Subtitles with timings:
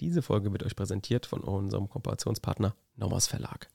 [0.00, 3.68] Diese Folge wird euch präsentiert von unserem Kooperationspartner Nommers Verlag.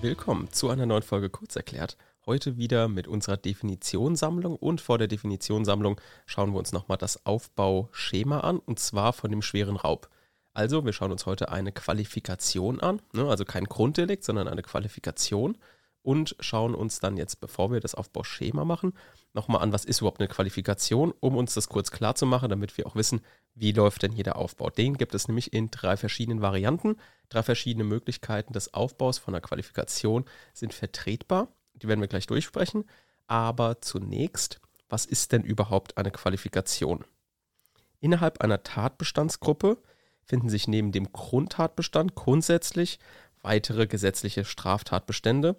[0.00, 1.96] Willkommen zu einer neuen Folge Kurzerklärt.
[2.26, 8.38] Heute wieder mit unserer Definitionssammlung und vor der Definitionssammlung schauen wir uns nochmal das Aufbauschema
[8.40, 10.08] an und zwar von dem schweren Raub.
[10.54, 13.28] Also, wir schauen uns heute eine Qualifikation an, ne?
[13.28, 15.56] also kein Grunddelikt, sondern eine Qualifikation
[16.02, 18.92] und schauen uns dann jetzt, bevor wir das Aufbauschema machen,
[19.34, 22.76] nochmal an, was ist überhaupt eine Qualifikation, um uns das kurz klar zu machen, damit
[22.76, 23.22] wir auch wissen,
[23.54, 24.68] wie läuft denn hier der Aufbau.
[24.70, 26.96] Den gibt es nämlich in drei verschiedenen Varianten.
[27.28, 31.48] Drei verschiedene Möglichkeiten des Aufbaus von einer Qualifikation sind vertretbar.
[31.74, 32.84] Die werden wir gleich durchsprechen.
[33.26, 37.04] Aber zunächst, was ist denn überhaupt eine Qualifikation?
[38.00, 39.78] Innerhalb einer Tatbestandsgruppe
[40.24, 42.98] finden sich neben dem Grundtatbestand grundsätzlich
[43.42, 45.56] weitere gesetzliche Straftatbestände,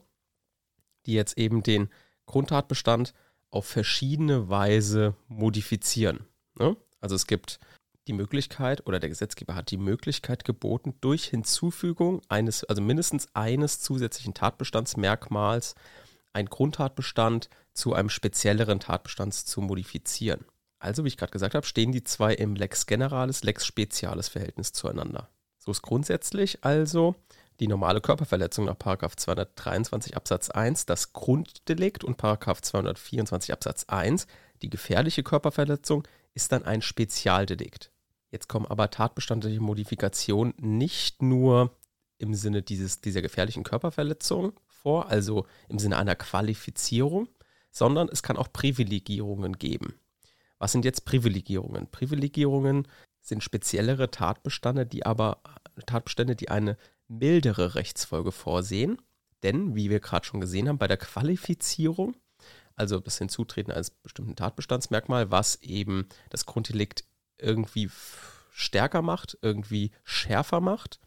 [1.05, 1.89] die jetzt eben den
[2.25, 3.13] Grundtatbestand
[3.49, 6.25] auf verschiedene Weise modifizieren.
[6.57, 6.75] Ne?
[7.01, 7.59] Also es gibt
[8.07, 13.79] die Möglichkeit oder der Gesetzgeber hat die Möglichkeit geboten, durch Hinzufügung eines, also mindestens eines
[13.79, 15.75] zusätzlichen Tatbestandsmerkmals
[16.33, 20.45] einen Grundtatbestand zu einem spezielleren Tatbestand zu modifizieren.
[20.83, 24.73] Also, wie ich gerade gesagt habe, stehen die zwei im Lex Generalis, Lex Spezialis Verhältnis
[24.73, 25.29] zueinander.
[25.57, 27.15] So ist grundsätzlich also
[27.61, 34.27] die normale Körperverletzung nach 223 Absatz 1 das Grunddelikt und 224 Absatz 1
[34.61, 37.91] die gefährliche Körperverletzung ist dann ein Spezialdelikt.
[38.29, 41.77] Jetzt kommen aber tatbestandliche Modifikationen nicht nur
[42.17, 47.29] im Sinne dieses, dieser gefährlichen Körperverletzung vor, also im Sinne einer Qualifizierung,
[47.71, 49.93] sondern es kann auch Privilegierungen geben.
[50.63, 51.91] Was sind jetzt Privilegierungen?
[51.91, 52.87] Privilegierungen
[53.19, 55.41] sind speziellere Tatbestände, die aber
[55.85, 56.77] Tatbestände, die eine
[57.09, 58.97] mildere Rechtsfolge vorsehen.
[59.43, 62.15] Denn, wie wir gerade schon gesehen haben, bei der Qualifizierung,
[62.77, 67.03] also das Hinzutreten eines bestimmten Tatbestandsmerkmal, was eben das Grunddelikt
[67.37, 67.91] irgendwie
[68.49, 71.01] stärker macht, irgendwie schärfer macht,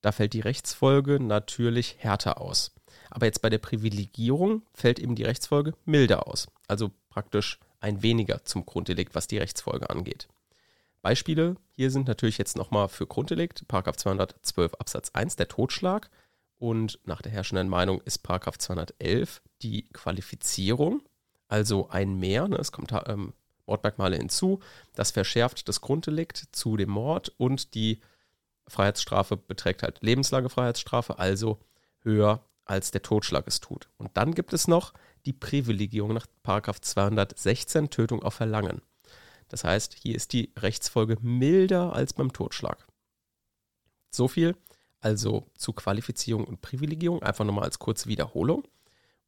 [0.00, 2.74] da fällt die Rechtsfolge natürlich härter aus.
[3.08, 6.48] Aber jetzt bei der Privilegierung fällt eben die Rechtsfolge milder aus.
[6.66, 10.28] Also praktisch ein weniger zum Grunddelikt, was die Rechtsfolge angeht.
[11.02, 16.10] Beispiele hier sind natürlich jetzt nochmal für Grunddelikt, 212 Absatz 1, der Totschlag.
[16.58, 18.22] Und nach der herrschenden Meinung ist
[18.58, 21.00] 211 die Qualifizierung,
[21.48, 22.48] also ein Mehr.
[22.48, 23.32] Ne, es kommt ähm,
[23.64, 24.60] Mordmerkmale hinzu.
[24.94, 28.02] Das verschärft das Grunddelikt zu dem Mord und die
[28.68, 31.60] Freiheitsstrafe beträgt halt lebenslange Freiheitsstrafe, also
[32.02, 33.88] höher als der Totschlag es tut.
[33.96, 34.92] Und dann gibt es noch
[35.26, 36.26] die Privilegierung nach
[36.80, 38.82] 216 Tötung auf Verlangen.
[39.48, 42.86] Das heißt, hier ist die Rechtsfolge milder als beim Totschlag.
[44.10, 44.54] So viel
[45.00, 48.64] also zu Qualifizierung und Privilegierung, einfach nochmal als kurze Wiederholung.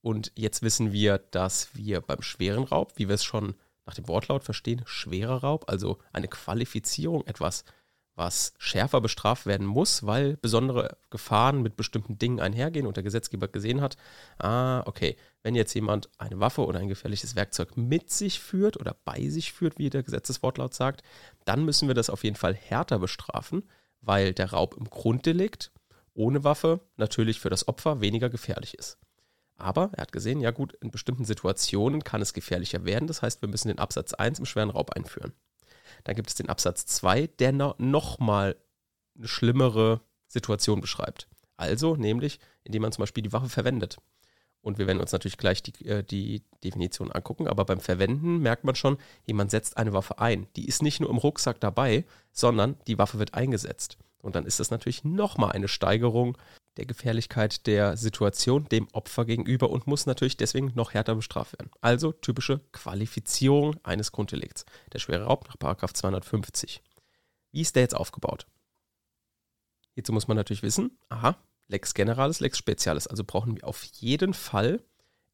[0.02, 3.54] Und jetzt wissen wir, dass wir beim schweren Raub, wie wir es schon
[3.86, 7.64] nach dem Wortlaut verstehen, schwerer Raub, also eine Qualifizierung, etwas
[8.14, 13.48] was schärfer bestraft werden muss, weil besondere Gefahren mit bestimmten Dingen einhergehen und der Gesetzgeber
[13.48, 13.96] gesehen hat,
[14.38, 18.96] ah, okay, wenn jetzt jemand eine Waffe oder ein gefährliches Werkzeug mit sich führt oder
[19.04, 21.02] bei sich führt, wie der Gesetzeswortlaut sagt,
[21.44, 23.62] dann müssen wir das auf jeden Fall härter bestrafen,
[24.00, 25.72] weil der Raub im Grunddelikt
[26.14, 28.98] ohne Waffe natürlich für das Opfer weniger gefährlich ist.
[29.56, 33.42] Aber er hat gesehen, ja gut, in bestimmten Situationen kann es gefährlicher werden, das heißt,
[33.42, 35.32] wir müssen den Absatz 1 im schweren Raub einführen.
[36.04, 38.56] Dann gibt es den Absatz 2, der no nochmal
[39.16, 41.28] eine schlimmere Situation beschreibt.
[41.56, 43.98] Also, nämlich, indem man zum Beispiel die Waffe verwendet.
[44.62, 48.64] Und wir werden uns natürlich gleich die, äh, die Definition angucken, aber beim Verwenden merkt
[48.64, 48.96] man schon,
[49.26, 50.46] jemand setzt eine Waffe ein.
[50.56, 53.98] Die ist nicht nur im Rucksack dabei, sondern die Waffe wird eingesetzt.
[54.18, 56.38] Und dann ist das natürlich nochmal eine Steigerung
[56.76, 61.70] der Gefährlichkeit der Situation dem Opfer gegenüber und muss natürlich deswegen noch härter bestraft werden.
[61.80, 64.64] Also typische Qualifizierung eines Grunddelikts.
[64.92, 65.56] Der schwere Raub nach
[65.92, 66.82] 250.
[67.50, 68.46] Wie ist der jetzt aufgebaut?
[69.94, 71.36] Hierzu muss man natürlich wissen, aha,
[71.68, 73.06] Lex Generalis, Lex Spezialis.
[73.06, 74.82] Also brauchen wir auf jeden Fall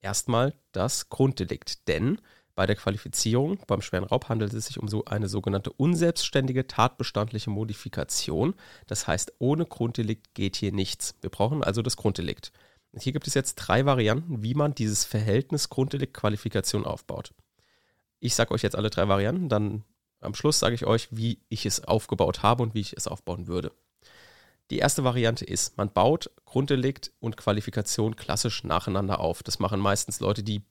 [0.01, 1.87] erstmal das Grunddelikt.
[1.89, 2.21] Denn
[2.59, 7.51] bei der Qualifizierung beim schweren Raub handelt es sich um so eine sogenannte unselbstständige tatbestandliche
[7.51, 8.55] Modifikation.
[8.89, 11.15] Das heißt, ohne Grunddelikt geht hier nichts.
[11.21, 12.51] Wir brauchen also das Grunddelikt.
[12.91, 17.33] Und hier gibt es jetzt drei Varianten, wie man dieses Verhältnis Grunddelikt-Qualifikation aufbaut.
[18.19, 19.85] Ich sage euch jetzt alle drei Varianten, dann
[20.19, 23.47] am Schluss sage ich euch, wie ich es aufgebaut habe und wie ich es aufbauen
[23.47, 23.71] würde.
[24.73, 29.45] Die erste Variante ist, man baut Grunddelikt und Qualifikation klassisch nacheinander auf.
[29.45, 30.65] Das machen meistens Leute, die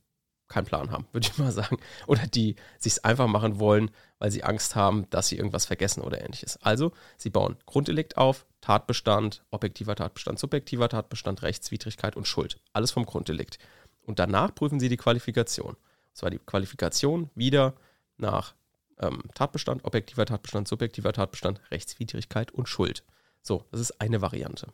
[0.47, 1.77] keinen Plan haben, würde ich mal sagen.
[2.07, 6.21] Oder die sich einfach machen wollen, weil sie Angst haben, dass sie irgendwas vergessen oder
[6.21, 6.57] ähnliches.
[6.61, 12.59] Also, sie bauen Grunddelikt auf, Tatbestand, objektiver Tatbestand, subjektiver Tatbestand, Rechtswidrigkeit und Schuld.
[12.73, 13.59] Alles vom Grunddelikt.
[14.05, 15.73] Und danach prüfen sie die Qualifikation.
[15.73, 17.75] Und zwar die Qualifikation wieder
[18.17, 18.55] nach
[19.00, 23.03] ähm, Tatbestand, objektiver Tatbestand, subjektiver Tatbestand, Rechtswidrigkeit und Schuld.
[23.41, 24.67] So, das ist eine Variante.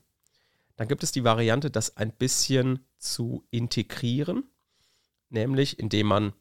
[0.75, 4.49] Dann gibt es die Variante, das ein bisschen zu integrieren
[5.33, 6.33] nämlich indem man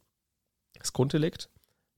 [0.74, 1.50] das Grunddelikt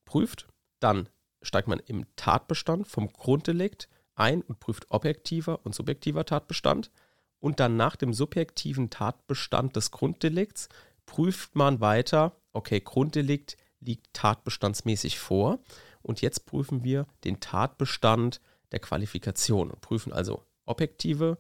[0.05, 0.49] prüft,
[0.81, 1.09] dann
[1.43, 6.91] steigt man im Tatbestand vom Grunddelikt ein und prüft objektiver und subjektiver Tatbestand.
[7.39, 10.69] Und dann nach dem subjektiven Tatbestand des Grunddelikts
[11.05, 15.59] prüft man weiter, okay, Grunddelikt liegt tatbestandsmäßig vor.
[16.03, 18.41] Und jetzt prüfen wir den Tatbestand
[18.73, 21.39] der Qualifikation und prüfen also objektive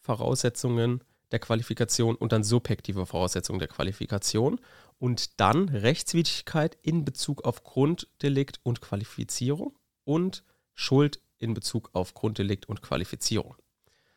[0.00, 1.02] Voraussetzungen
[1.32, 4.60] der Qualifikation und dann subjektive Voraussetzungen der Qualifikation
[4.98, 9.74] und dann Rechtswidrigkeit in Bezug auf Grunddelikt und Qualifizierung
[10.04, 10.44] und
[10.74, 13.56] Schuld in Bezug auf Grunddelikt und Qualifizierung.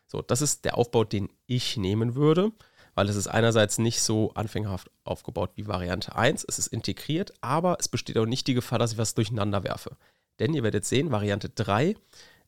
[0.06, 2.52] So, das ist der Aufbau, den ich nehmen würde,
[2.94, 7.76] weil es ist einerseits nicht so anfängerhaft aufgebaut wie Variante 1, es ist integriert, aber
[7.80, 9.96] es besteht auch nicht die Gefahr, dass ich was durcheinander werfe.
[10.38, 11.96] Denn ihr werdet sehen, Variante 3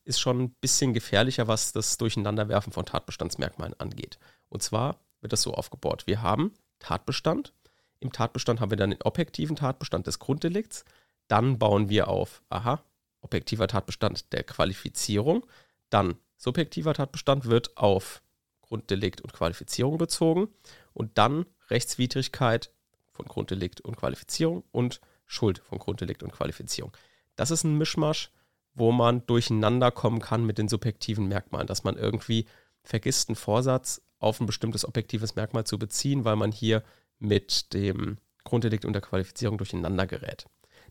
[0.05, 4.17] ist schon ein bisschen gefährlicher, was das Durcheinanderwerfen von Tatbestandsmerkmalen angeht.
[4.49, 6.03] Und zwar wird das so aufgebaut.
[6.07, 7.53] Wir haben Tatbestand.
[7.99, 10.85] Im Tatbestand haben wir dann den objektiven Tatbestand des Grunddelikts.
[11.27, 12.83] Dann bauen wir auf, aha,
[13.21, 15.45] objektiver Tatbestand der Qualifizierung.
[15.89, 18.21] Dann subjektiver Tatbestand wird auf
[18.61, 20.47] Grunddelikt und Qualifizierung bezogen.
[20.93, 22.71] Und dann Rechtswidrigkeit
[23.11, 26.95] von Grunddelikt und Qualifizierung und Schuld von Grunddelikt und Qualifizierung.
[27.35, 28.31] Das ist ein Mischmasch,
[28.73, 32.45] wo man durcheinander kommen kann mit den subjektiven Merkmalen, dass man irgendwie
[32.83, 36.83] vergisst, einen Vorsatz auf ein bestimmtes objektives Merkmal zu beziehen, weil man hier
[37.19, 40.45] mit dem Grunddelikt und der Qualifizierung durcheinander gerät.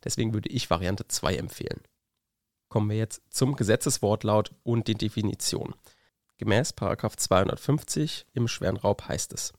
[0.04, 1.80] Deswegen würde ich Variante 2 empfehlen.
[2.68, 5.74] Kommen wir jetzt zum Gesetzeswortlaut und die Definition.
[6.36, 9.52] Gemäß 250 im schweren Raub heißt es,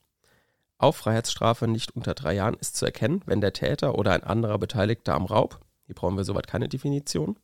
[0.77, 4.57] auf Freiheitsstrafe nicht unter drei Jahren ist zu erkennen, wenn der Täter oder ein anderer
[4.57, 7.38] Beteiligter am Raub, hier brauchen wir soweit keine Definition,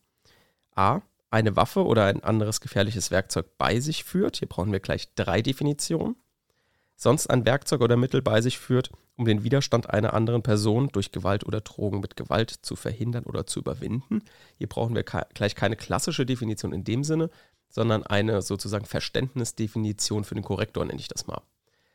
[0.74, 5.14] a eine Waffe oder ein anderes gefährliches Werkzeug bei sich führt, hier brauchen wir gleich
[5.14, 6.16] drei Definitionen,
[6.94, 11.12] sonst ein Werkzeug oder Mittel bei sich führt, um den Widerstand einer anderen Person durch
[11.12, 14.22] Gewalt oder Drogen mit Gewalt zu verhindern oder zu überwinden.
[14.58, 17.30] Hier brauchen wir gleich keine klassische Definition in dem Sinne,
[17.68, 21.42] sondern eine sozusagen Verständnisdefinition für den Korrektor, nenne ich das mal.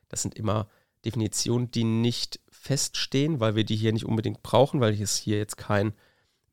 [0.09, 0.67] Das sind immer
[1.05, 5.57] Definitionen, die nicht feststehen, weil wir die hier nicht unbedingt brauchen, weil es hier jetzt
[5.57, 5.93] kein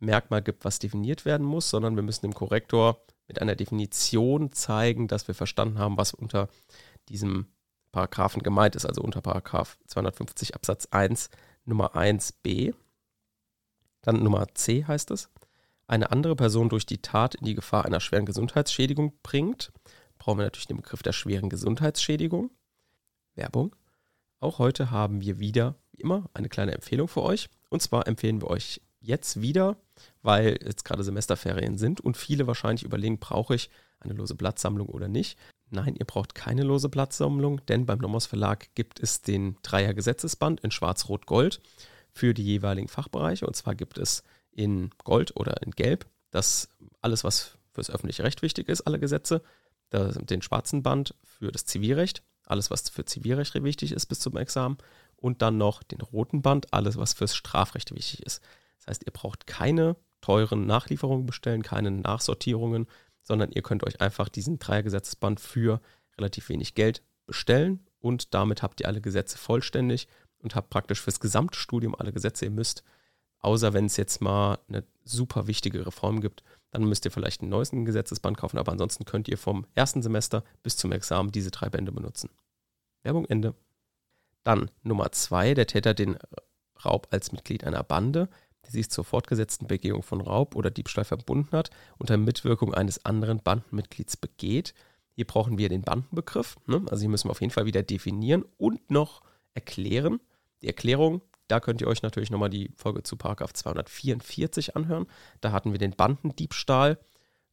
[0.00, 5.08] Merkmal gibt, was definiert werden muss, sondern wir müssen dem Korrektor mit einer Definition zeigen,
[5.08, 6.48] dass wir verstanden haben, was unter
[7.08, 7.46] diesem
[7.92, 11.30] Paragraphen gemeint ist, also unter Paragraph 250 Absatz 1
[11.64, 12.74] Nummer 1b.
[14.02, 15.30] Dann Nummer c heißt es,
[15.86, 19.72] eine andere Person durch die Tat in die Gefahr einer schweren Gesundheitsschädigung bringt.
[20.18, 22.50] Brauchen wir natürlich den Begriff der schweren Gesundheitsschädigung.
[23.34, 23.74] Werbung.
[24.40, 27.48] Auch heute haben wir wieder, wie immer, eine kleine Empfehlung für euch.
[27.70, 29.76] Und zwar empfehlen wir euch jetzt wieder,
[30.22, 33.70] weil jetzt gerade Semesterferien sind und viele wahrscheinlich überlegen, brauche ich
[34.00, 35.38] eine lose Blattsammlung oder nicht.
[35.70, 40.60] Nein, ihr braucht keine lose Blattsammlung, denn beim Nomos Verlag gibt es den Dreier Gesetzesband
[40.60, 41.60] in Schwarz-Rot-Gold
[42.12, 43.46] für die jeweiligen Fachbereiche.
[43.46, 46.68] Und zwar gibt es in Gold oder in Gelb das
[47.00, 49.42] alles, was fürs öffentliche Recht wichtig ist, alle Gesetze.
[49.92, 54.76] den schwarzen Band für das Zivilrecht, alles, was für Zivilrecht wichtig ist bis zum Examen.
[55.16, 58.40] Und dann noch den roten Band, alles, was fürs Strafrecht wichtig ist.
[58.88, 62.86] Heißt, ihr braucht keine teuren Nachlieferungen bestellen, keine Nachsortierungen,
[63.22, 65.80] sondern ihr könnt euch einfach diesen Dreiergesetzesband für
[66.16, 71.20] relativ wenig Geld bestellen und damit habt ihr alle Gesetze vollständig und habt praktisch fürs
[71.20, 72.46] gesamte Studium alle Gesetze.
[72.46, 72.84] Ihr müsst,
[73.40, 77.50] außer wenn es jetzt mal eine super wichtige Reform gibt, dann müsst ihr vielleicht einen
[77.50, 81.68] neuesten Gesetzesband kaufen, aber ansonsten könnt ihr vom ersten Semester bis zum Examen diese drei
[81.68, 82.30] Bände benutzen.
[83.02, 83.54] Werbung Ende.
[84.44, 86.18] Dann Nummer zwei, der Täter den
[86.84, 88.28] Raub als Mitglied einer Bande
[88.66, 93.42] die sich zur fortgesetzten Begehung von Raub oder Diebstahl verbunden hat, unter Mitwirkung eines anderen
[93.42, 94.74] Bandenmitglieds begeht.
[95.10, 96.56] Hier brauchen wir den Bandenbegriff.
[96.66, 96.82] Ne?
[96.90, 99.22] Also hier müssen wir auf jeden Fall wieder definieren und noch
[99.54, 100.20] erklären.
[100.62, 105.06] Die Erklärung, da könnt ihr euch natürlich nochmal die Folge zu Paragraph 244 anhören.
[105.40, 106.98] Da hatten wir den Bandendiebstahl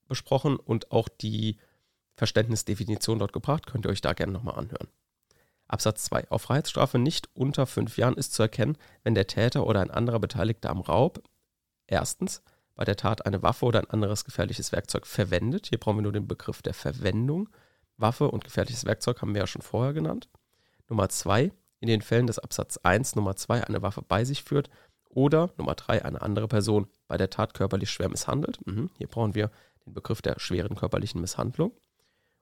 [0.07, 1.57] besprochen und auch die
[2.15, 3.67] Verständnisdefinition dort gebracht.
[3.67, 4.87] Könnt ihr euch da gerne nochmal anhören.
[5.67, 6.29] Absatz 2.
[6.29, 10.19] Auf Freiheitsstrafe nicht unter fünf Jahren ist zu erkennen, wenn der Täter oder ein anderer
[10.19, 11.23] Beteiligter am Raub
[11.87, 12.41] erstens
[12.75, 15.67] bei der Tat eine Waffe oder ein anderes gefährliches Werkzeug verwendet.
[15.67, 17.49] Hier brauchen wir nur den Begriff der Verwendung.
[17.97, 20.29] Waffe und gefährliches Werkzeug haben wir ja schon vorher genannt.
[20.89, 24.69] Nummer zwei, in den Fällen des Absatz 1 Nummer 2 eine Waffe bei sich führt
[25.09, 28.59] oder Nummer 3 eine andere Person bei der Tat körperlich schwer misshandelt.
[28.65, 29.51] Mhm, hier brauchen wir
[29.85, 31.71] den Begriff der schweren körperlichen Misshandlung.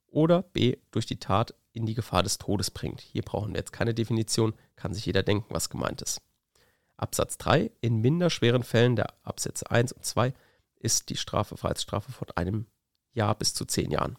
[0.08, 3.02] Oder B durch die Tat in die Gefahr des Todes bringt.
[3.02, 6.22] Hier brauchen wir jetzt keine Definition, kann sich jeder denken, was gemeint ist.
[6.96, 7.72] Absatz 3.
[7.82, 10.34] In minder schweren Fällen der Absätze 1 und 2
[10.76, 12.68] ist die Strafe Freiheitsstrafe von einem
[13.12, 14.18] Jahr bis zu zehn Jahren.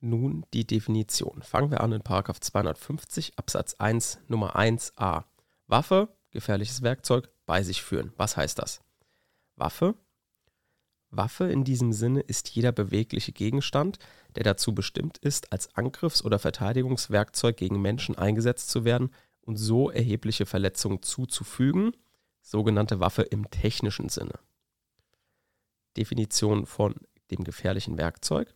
[0.00, 1.42] Nun die Definition.
[1.42, 5.24] Fangen wir an in 250 Absatz 1 Nummer 1a.
[5.66, 8.12] Waffe, gefährliches Werkzeug, bei sich führen.
[8.16, 8.80] Was heißt das?
[9.56, 9.94] Waffe.
[11.16, 13.98] Waffe in diesem Sinne ist jeder bewegliche Gegenstand,
[14.36, 19.10] der dazu bestimmt ist, als Angriffs- oder Verteidigungswerkzeug gegen Menschen eingesetzt zu werden
[19.42, 21.92] und so erhebliche Verletzungen zuzufügen,
[22.40, 24.38] sogenannte Waffe im technischen Sinne.
[25.96, 26.94] Definition von
[27.30, 28.52] dem gefährlichen Werkzeug.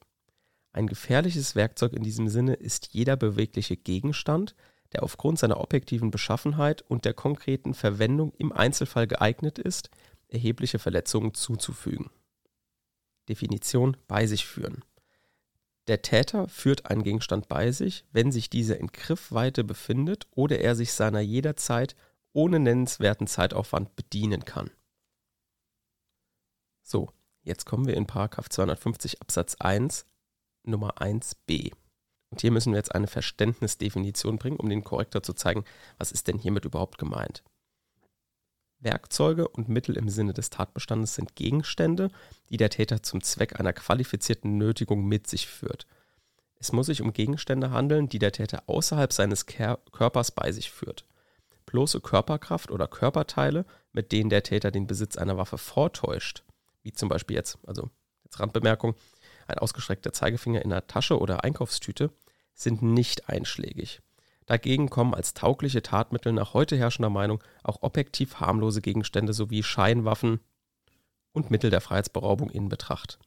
[0.72, 4.54] Ein gefährliches Werkzeug in diesem Sinne ist jeder bewegliche Gegenstand,
[4.92, 9.90] der aufgrund seiner objektiven Beschaffenheit und der konkreten Verwendung im Einzelfall geeignet ist,
[10.28, 12.10] erhebliche Verletzungen zuzufügen.
[13.28, 14.82] Definition bei sich führen.
[15.86, 20.76] Der Täter führt einen Gegenstand bei sich, wenn sich dieser in Griffweite befindet oder er
[20.76, 21.96] sich seiner jederzeit
[22.32, 24.70] ohne nennenswerten Zeitaufwand bedienen kann.
[26.82, 27.10] So,
[27.42, 30.04] jetzt kommen wir in 250 Absatz 1
[30.64, 31.72] Nummer 1b.
[32.30, 35.64] Und hier müssen wir jetzt eine Verständnisdefinition bringen, um den Korrektor zu zeigen,
[35.96, 37.42] was ist denn hiermit überhaupt gemeint.
[38.80, 42.10] Werkzeuge und Mittel im Sinne des Tatbestandes sind Gegenstände,
[42.50, 45.86] die der Täter zum Zweck einer qualifizierten Nötigung mit sich führt.
[46.60, 51.04] Es muss sich um Gegenstände handeln, die der Täter außerhalb seines Körpers bei sich führt.
[51.66, 56.44] Bloße Körperkraft oder Körperteile, mit denen der Täter den Besitz einer Waffe vortäuscht,
[56.82, 57.90] wie zum Beispiel jetzt, also
[58.24, 58.94] jetzt Randbemerkung,
[59.46, 62.10] ein ausgestreckter Zeigefinger in einer Tasche oder Einkaufstüte,
[62.54, 64.00] sind nicht einschlägig.
[64.48, 70.40] Dagegen kommen als taugliche Tatmittel nach heute herrschender Meinung auch objektiv harmlose Gegenstände sowie Scheinwaffen
[71.32, 73.18] und Mittel der Freiheitsberaubung in Betracht.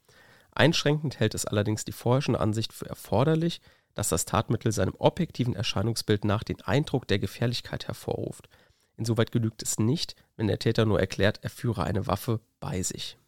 [0.51, 3.61] Einschränkend hält es allerdings die vorherrschende Ansicht für erforderlich,
[3.93, 8.49] dass das Tatmittel seinem objektiven Erscheinungsbild nach den Eindruck der Gefährlichkeit hervorruft.
[8.97, 13.19] Insoweit genügt es nicht, wenn der Täter nur erklärt, er führe eine Waffe bei sich.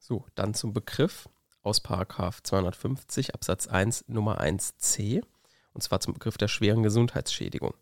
[0.00, 1.28] So, dann zum Begriff
[1.62, 5.22] aus 250 Absatz 1 Nummer 1c
[5.72, 7.74] und zwar zum Begriff der schweren Gesundheitsschädigung.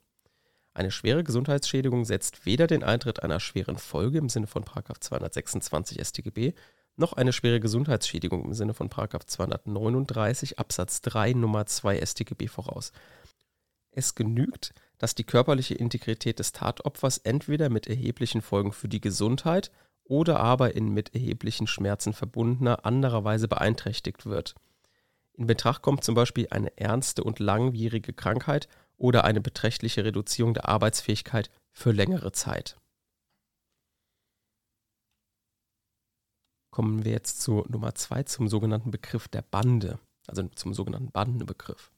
[0.74, 6.52] Eine schwere Gesundheitsschädigung setzt weder den Eintritt einer schweren Folge im Sinne von 226 StGB
[6.96, 12.92] noch eine schwere Gesundheitsschädigung im Sinne von 239 Absatz 3 Nummer 2 StGB voraus.
[13.90, 19.70] Es genügt, dass die körperliche Integrität des Tatopfers entweder mit erheblichen Folgen für die Gesundheit
[20.04, 24.54] oder aber in mit erheblichen Schmerzen verbundener anderer Weise beeinträchtigt wird.
[25.38, 30.68] In Betracht kommt zum Beispiel eine ernste und langwierige Krankheit oder eine beträchtliche Reduzierung der
[30.68, 32.76] Arbeitsfähigkeit für längere Zeit.
[36.72, 41.92] Kommen wir jetzt zu Nummer zwei, zum sogenannten Begriff der Bande, also zum sogenannten Bandenbegriff.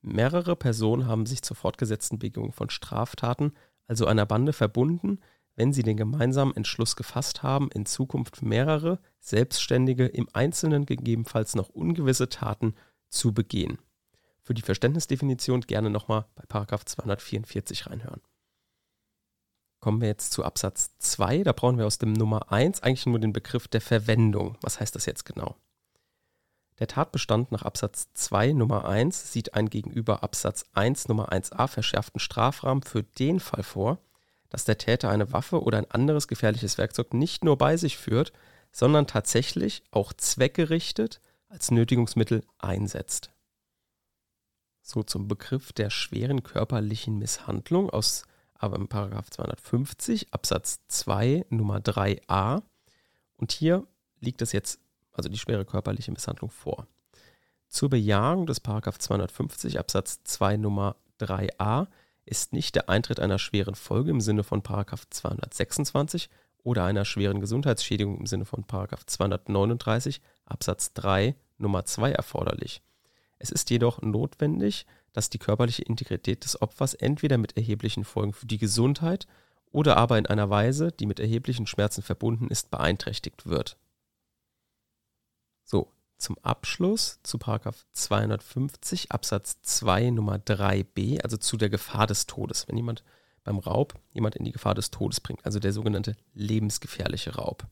[0.00, 3.54] Mehrere Personen haben sich zur fortgesetzten Begehung von Straftaten,
[3.86, 5.20] also einer Bande, verbunden,
[5.54, 11.68] wenn sie den gemeinsamen Entschluss gefasst haben, in Zukunft mehrere selbstständige, im Einzelnen gegebenenfalls noch
[11.68, 12.74] ungewisse Taten
[13.08, 13.78] zu begehen.
[14.42, 18.20] Für die Verständnisdefinition gerne nochmal bei 244 reinhören.
[19.80, 21.42] Kommen wir jetzt zu Absatz 2.
[21.42, 24.56] Da brauchen wir aus dem Nummer 1 eigentlich nur den Begriff der Verwendung.
[24.62, 25.56] Was heißt das jetzt genau?
[26.78, 32.20] Der Tatbestand nach Absatz 2 Nummer 1 sieht einen gegenüber Absatz 1 Nummer 1a verschärften
[32.20, 33.98] Strafrahmen für den Fall vor,
[34.52, 38.34] dass der Täter eine Waffe oder ein anderes gefährliches Werkzeug nicht nur bei sich führt,
[38.70, 43.30] sondern tatsächlich auch zweckgerichtet als Nötigungsmittel einsetzt.
[44.82, 51.78] So zum Begriff der schweren körperlichen Misshandlung aus aber im Paragraph 250 Absatz 2 Nummer
[51.78, 52.62] 3a
[53.36, 53.86] und hier
[54.20, 54.80] liegt es jetzt
[55.12, 56.86] also die schwere körperliche Misshandlung vor.
[57.68, 61.88] Zur Bejahung des Paragraph 250 Absatz 2 Nummer 3a
[62.24, 66.28] ist nicht der Eintritt einer schweren Folge im Sinne von 226
[66.62, 72.82] oder einer schweren Gesundheitsschädigung im Sinne von 239 Absatz 3 Nummer 2 erforderlich.
[73.38, 78.46] Es ist jedoch notwendig, dass die körperliche Integrität des Opfers entweder mit erheblichen Folgen für
[78.46, 79.26] die Gesundheit
[79.72, 83.76] oder aber in einer Weise, die mit erheblichen Schmerzen verbunden ist, beeinträchtigt wird.
[86.22, 92.68] Zum Abschluss zu 250 Absatz 2 Nummer 3b, also zu der Gefahr des Todes.
[92.68, 93.02] Wenn jemand
[93.42, 97.66] beim Raub jemand in die Gefahr des Todes bringt, also der sogenannte lebensgefährliche Raub.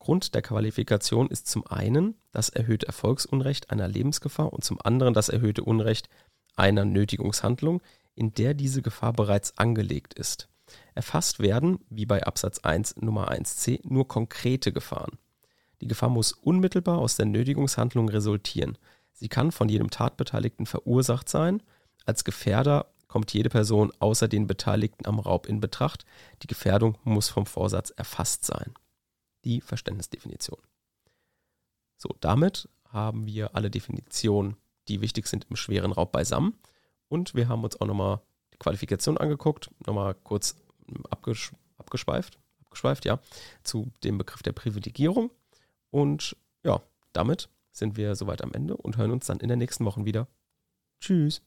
[0.00, 5.28] Grund der Qualifikation ist zum einen das erhöhte Erfolgsunrecht einer Lebensgefahr und zum anderen das
[5.28, 6.08] erhöhte Unrecht
[6.56, 7.82] einer Nötigungshandlung,
[8.16, 10.48] in der diese Gefahr bereits angelegt ist.
[10.96, 15.18] Erfasst werden, wie bei Absatz 1 Nummer 1c, nur konkrete Gefahren.
[15.80, 18.78] Die Gefahr muss unmittelbar aus der Nötigungshandlung resultieren.
[19.12, 21.62] Sie kann von jedem Tatbeteiligten verursacht sein.
[22.04, 26.04] Als Gefährder kommt jede Person außer den Beteiligten am Raub in Betracht.
[26.42, 28.74] Die Gefährdung muss vom Vorsatz erfasst sein.
[29.44, 30.60] Die Verständnisdefinition.
[31.96, 34.56] So, damit haben wir alle Definitionen,
[34.88, 36.54] die wichtig sind im schweren Raub beisammen.
[37.08, 38.20] Und wir haben uns auch nochmal
[38.52, 40.56] die Qualifikation angeguckt, nochmal kurz
[41.10, 43.20] abgesch abgeschweift, abgeschweift, ja,
[43.62, 45.30] zu dem Begriff der Privilegierung.
[45.90, 46.80] Und ja,
[47.12, 50.28] damit sind wir soweit am Ende und hören uns dann in der nächsten Woche wieder.
[51.00, 51.42] Tschüss.